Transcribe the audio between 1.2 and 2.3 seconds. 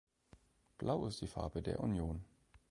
die Farbe der Union.